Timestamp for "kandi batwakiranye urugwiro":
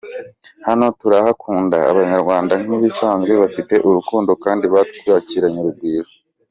4.43-6.11